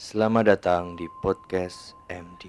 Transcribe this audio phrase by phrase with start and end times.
[0.00, 2.48] Selamat datang di podcast MD.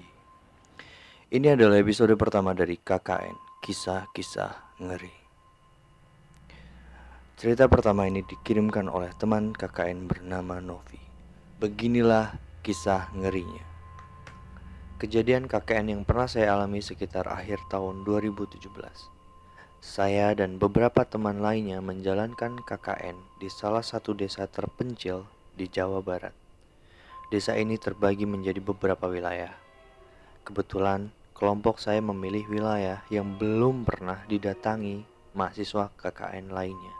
[1.36, 5.12] Ini adalah episode pertama dari KKN, Kisah-Kisah Ngeri.
[7.36, 10.96] Cerita pertama ini dikirimkan oleh teman KKN bernama Novi.
[11.60, 13.68] Beginilah kisah ngerinya.
[14.96, 18.64] Kejadian KKN yang pernah saya alami sekitar akhir tahun 2017.
[19.84, 26.41] Saya dan beberapa teman lainnya menjalankan KKN di salah satu desa terpencil di Jawa Barat.
[27.32, 29.56] Desa ini terbagi menjadi beberapa wilayah.
[30.44, 35.00] Kebetulan, kelompok saya memilih wilayah yang belum pernah didatangi
[35.32, 36.92] mahasiswa KKN lainnya.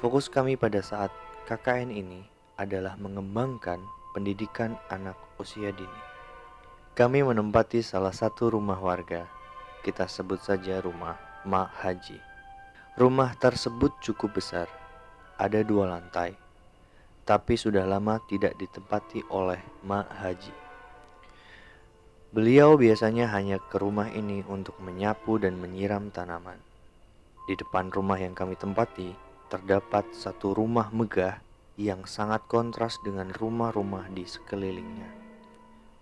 [0.00, 1.12] Fokus kami pada saat
[1.44, 2.24] KKN ini
[2.56, 3.84] adalah mengembangkan
[4.16, 6.00] pendidikan anak usia dini.
[6.96, 9.28] Kami menempati salah satu rumah warga.
[9.84, 12.16] Kita sebut saja rumah Mak Haji.
[12.96, 14.64] Rumah tersebut cukup besar,
[15.36, 16.39] ada dua lantai
[17.30, 20.50] tapi sudah lama tidak ditempati oleh Mak Haji.
[22.34, 26.58] Beliau biasanya hanya ke rumah ini untuk menyapu dan menyiram tanaman.
[27.46, 29.14] Di depan rumah yang kami tempati,
[29.46, 31.38] terdapat satu rumah megah
[31.78, 35.14] yang sangat kontras dengan rumah-rumah di sekelilingnya.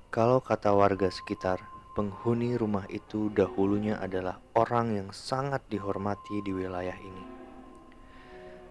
[0.08, 1.60] Kalau kata warga sekitar,
[1.92, 7.24] penghuni rumah itu dahulunya adalah orang yang sangat dihormati di wilayah ini.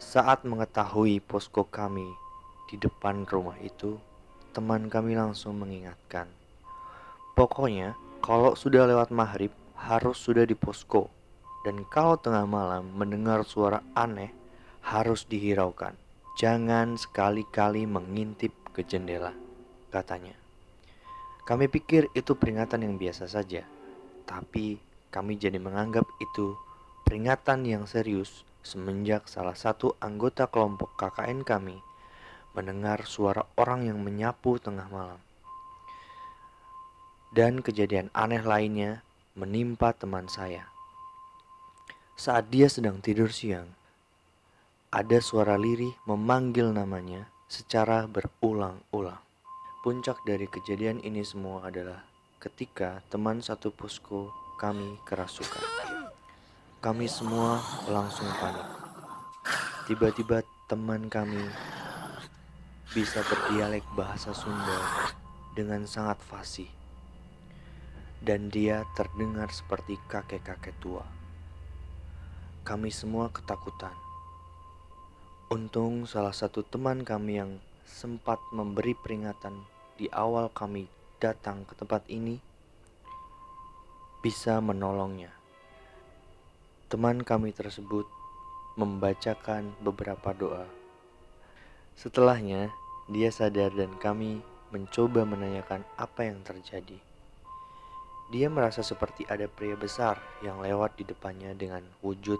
[0.02, 2.25] Saat mengetahui posko kami
[2.67, 3.95] di depan rumah itu,
[4.51, 6.27] teman kami langsung mengingatkan.
[7.33, 11.07] Pokoknya, kalau sudah lewat maghrib, harus sudah di posko.
[11.63, 14.35] Dan kalau tengah malam mendengar suara aneh,
[14.83, 15.95] harus dihiraukan.
[16.35, 19.33] Jangan sekali-kali mengintip ke jendela,
[19.89, 20.35] katanya.
[21.47, 23.63] Kami pikir itu peringatan yang biasa saja,
[24.27, 26.59] tapi kami jadi menganggap itu
[27.07, 31.79] peringatan yang serius semenjak salah satu anggota kelompok KKN kami
[32.58, 35.22] mendengar suara orang yang menyapu tengah malam.
[37.30, 39.06] Dan kejadian aneh lainnya
[39.38, 40.66] menimpa teman saya.
[42.18, 43.69] Saat dia sedang tidur siang,
[44.90, 49.22] ada suara lirih memanggil namanya secara berulang-ulang.
[49.85, 52.01] Puncak dari kejadian ini semua adalah
[52.41, 55.62] ketika teman satu posko kami kerasukan.
[56.81, 58.66] Kami semua langsung panik.
[59.85, 61.45] Tiba-tiba teman kami
[62.96, 65.12] bisa berdialek bahasa Sunda
[65.52, 66.72] dengan sangat fasih.
[68.24, 71.03] Dan dia terdengar seperti kakek-kakek tua.
[72.64, 73.92] Kami semua ketakutan.
[75.52, 77.52] Untung salah satu teman kami yang
[77.84, 79.64] sempat memberi peringatan
[79.96, 80.88] di awal kami
[81.19, 82.40] datang ke tempat ini
[84.24, 85.31] bisa menolongnya.
[86.88, 88.08] Teman kami tersebut
[88.80, 90.87] membacakan beberapa doa
[91.97, 92.69] Setelahnya,
[93.09, 94.38] dia sadar dan kami
[94.69, 97.02] mencoba menanyakan apa yang terjadi.
[98.30, 102.38] Dia merasa seperti ada pria besar yang lewat di depannya dengan wujud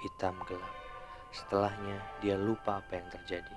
[0.00, 0.72] hitam gelap.
[1.28, 3.56] Setelahnya, dia lupa apa yang terjadi.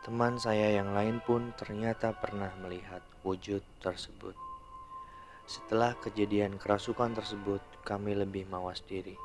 [0.00, 4.32] Teman saya yang lain pun ternyata pernah melihat wujud tersebut.
[5.44, 9.20] Setelah kejadian kerasukan tersebut, kami lebih mawas diri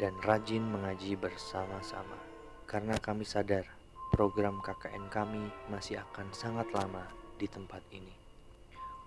[0.00, 2.16] dan rajin mengaji bersama-sama
[2.64, 3.77] karena kami sadar
[4.08, 7.04] program KKN kami masih akan sangat lama
[7.36, 8.12] di tempat ini.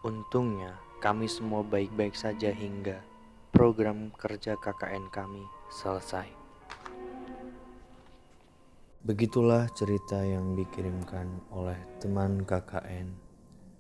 [0.02, 3.02] Untungnya, kami semua baik-baik saja hingga
[3.50, 6.30] program kerja KKN kami selesai.
[9.02, 13.10] Begitulah cerita yang dikirimkan oleh teman KKN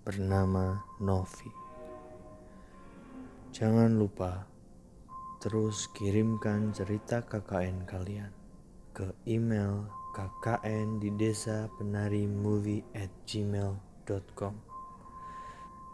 [0.01, 1.49] bernama Novi.
[3.53, 4.49] Jangan lupa
[5.37, 8.40] terus kirimkan cerita KKN kalian
[9.01, 14.53] ke email kkn di desa penari movie at gmail.com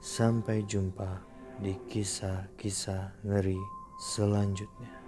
[0.03, 1.23] Sampai jumpa
[1.63, 3.55] di kisah-kisah ngeri
[3.95, 5.06] selanjutnya.